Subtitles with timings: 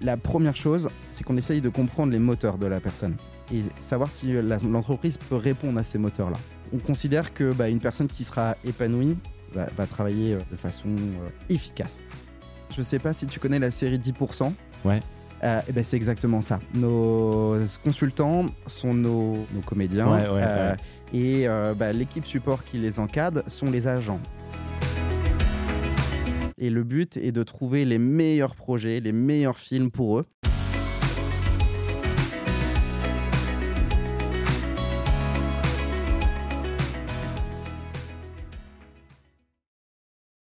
[0.00, 3.16] La première chose, c'est qu'on essaye de comprendre les moteurs de la personne
[3.52, 4.32] et savoir si
[4.64, 6.38] l'entreprise peut répondre à ces moteurs-là.
[6.72, 9.16] On considère que bah, une personne qui sera épanouie
[9.52, 12.00] va, va travailler euh, de façon euh, efficace.
[12.74, 14.52] Je sais pas si tu connais la série 10%.
[14.84, 15.00] Ouais.
[15.42, 16.58] Euh, eh ben c'est exactement ça.
[16.74, 20.76] Nos consultants sont nos, nos comédiens Ouais, ouais, euh, ouais.
[21.12, 24.20] et euh, bah, l'équipe support qui les encadre sont les agents.
[26.64, 30.24] Et le but est de trouver les meilleurs projets, les meilleurs films pour eux.